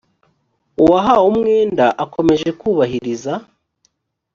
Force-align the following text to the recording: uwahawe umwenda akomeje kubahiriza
uwahawe 0.83 1.25
umwenda 1.33 1.85
akomeje 2.03 2.49
kubahiriza 2.59 3.33